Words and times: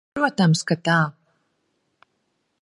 Protams, 0.17 0.63
ka 0.71 0.77
tā. 0.89 0.95